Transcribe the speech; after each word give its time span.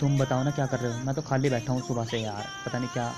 तुम 0.00 0.16
बताओ 0.18 0.42
ना 0.42 0.50
क्या 0.52 0.66
कर 0.66 0.80
रहे 0.80 0.90
हो? 0.90 0.98
मैं 0.98 1.14
तो 1.14 1.22
खाली 1.22 1.50
बैठा 1.50 1.72
हूँ 1.72 1.82
सुबह 1.82 2.04
से 2.06 2.18
यार, 2.18 2.52
पता 2.64 2.78
नहीं 2.78 2.90
क्या 2.90 3.08